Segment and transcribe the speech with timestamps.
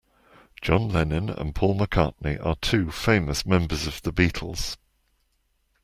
[0.63, 4.77] John Lennon and Paul McCartney are two famous members of the Beatles.